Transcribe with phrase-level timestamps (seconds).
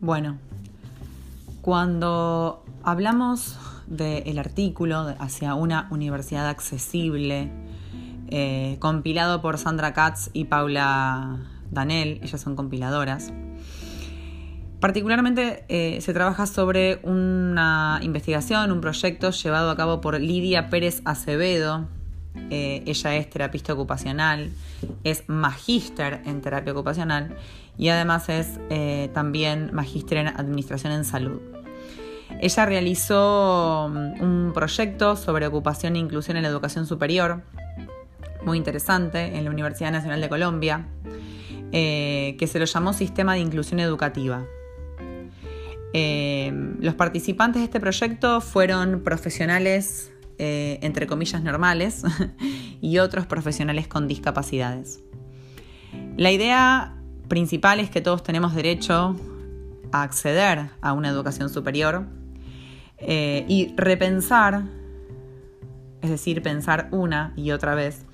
[0.00, 0.38] Bueno,
[1.60, 7.50] cuando hablamos del artículo hacia una universidad accesible,
[8.28, 11.38] eh, compilado por Sandra Katz y Paula
[11.70, 13.32] Danel, ellas son compiladoras,
[14.80, 21.02] Particularmente eh, se trabaja sobre una investigación, un proyecto llevado a cabo por Lidia Pérez
[21.04, 21.88] Acevedo.
[22.50, 24.50] Eh, ella es terapista ocupacional,
[25.04, 27.36] es magíster en terapia ocupacional
[27.76, 31.40] y además es eh, también magíster en administración en salud.
[32.40, 37.42] Ella realizó mm, un proyecto sobre ocupación e inclusión en la educación superior,
[38.44, 40.86] muy interesante, en la Universidad Nacional de Colombia,
[41.70, 44.46] que se lo llamó Sistema de Inclusión Educativa.
[45.92, 52.02] Eh, los participantes de este proyecto fueron profesionales, eh, entre comillas, normales
[52.80, 55.00] y otros profesionales con discapacidades.
[56.16, 56.96] La idea
[57.28, 59.16] principal es que todos tenemos derecho
[59.92, 62.06] a acceder a una educación superior
[62.98, 64.64] eh, y repensar,
[66.02, 68.04] es decir, pensar una y otra vez,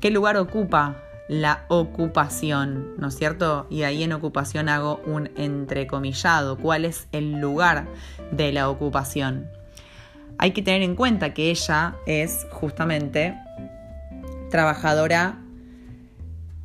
[0.00, 0.96] qué lugar ocupa
[1.28, 3.66] la ocupación, ¿no es cierto?
[3.70, 7.86] Y ahí en ocupación hago un entrecomillado, cuál es el lugar
[8.32, 9.48] de la ocupación.
[10.42, 13.36] Hay que tener en cuenta que ella es justamente
[14.50, 15.38] trabajadora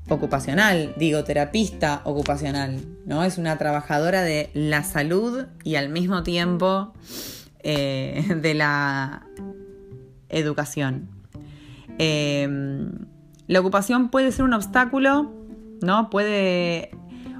[0.08, 3.26] ocupacional, digo terapista ocupacional, ¿no?
[3.26, 6.94] Es una trabajadora de la salud y al mismo tiempo
[7.64, 9.28] eh, de la
[10.30, 11.10] educación.
[12.00, 12.48] Eh,
[13.48, 15.34] la ocupación puede ser un obstáculo,
[15.82, 16.10] ¿no?
[16.10, 16.92] Puede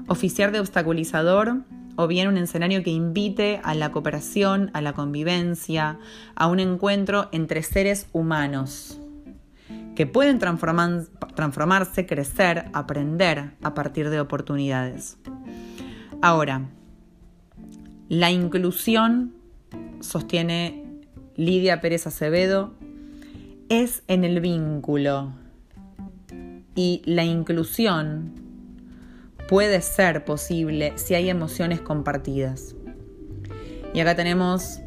[0.06, 1.62] oficiar de obstaculizador
[1.96, 5.98] o bien un escenario que invite a la cooperación, a la convivencia,
[6.34, 9.00] a un encuentro entre seres humanos
[9.96, 15.16] que pueden transformarse, crecer, aprender a partir de oportunidades.
[16.20, 16.68] Ahora,
[18.08, 19.34] la inclusión,
[20.00, 20.84] sostiene
[21.34, 22.74] Lidia Pérez Acevedo,
[23.70, 25.32] es en el vínculo,
[26.76, 28.34] y la inclusión
[29.48, 32.74] puede ser posible si hay emociones compartidas.
[33.94, 34.80] Y acá tenemos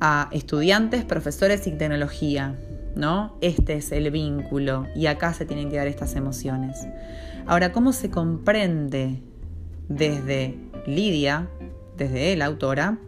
[0.00, 2.58] a estudiantes, profesores y tecnología,
[2.94, 3.36] ¿no?
[3.40, 6.86] Este es el vínculo y acá se tienen que dar estas emociones.
[7.46, 9.22] Ahora, ¿cómo se comprende
[9.88, 10.56] desde
[10.86, 11.48] Lidia,
[11.96, 12.98] desde la autora,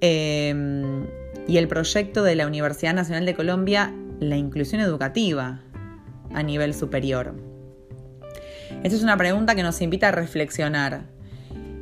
[0.00, 1.06] em,
[1.48, 5.60] y el proyecto de la Universidad Nacional de Colombia, la inclusión educativa?
[6.34, 7.53] a nivel superior?
[8.84, 11.04] Esta es una pregunta que nos invita a reflexionar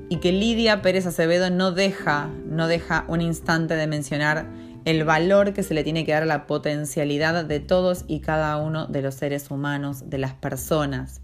[0.08, 4.46] y que Lidia Pérez Acevedo no deja, no deja un instante de mencionar
[4.84, 8.56] el valor que se le tiene que dar a la potencialidad de todos y cada
[8.58, 11.20] uno de los seres humanos, de las personas.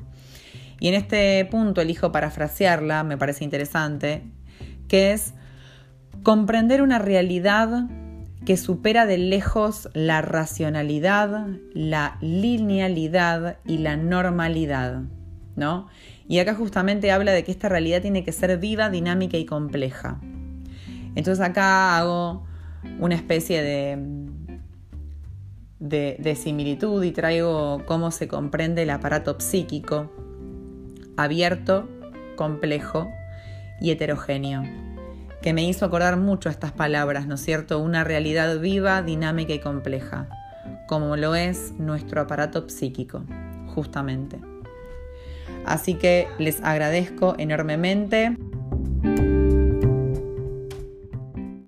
[0.81, 4.25] Y en este punto elijo parafrasearla, me parece interesante,
[4.89, 5.33] que es
[6.25, 7.85] comprender una realidad
[8.45, 15.03] que supera de lejos la racionalidad, la linealidad y la normalidad,
[15.59, 15.89] ¿no?
[16.27, 20.21] Y acá justamente habla de que esta realidad tiene que ser viva, dinámica y compleja.
[21.15, 22.47] Entonces acá hago
[22.99, 23.99] una especie de,
[25.81, 30.11] de, de similitud y traigo cómo se comprende el aparato psíquico
[31.17, 31.89] abierto,
[32.37, 33.11] complejo
[33.81, 34.63] y heterogéneo
[35.43, 37.79] que me hizo acordar mucho estas palabras, ¿no es cierto?
[37.79, 40.29] Una realidad viva, dinámica y compleja,
[40.87, 43.25] como lo es nuestro aparato psíquico,
[43.75, 44.41] justamente.
[45.69, 48.37] Así que les agradezco enormemente.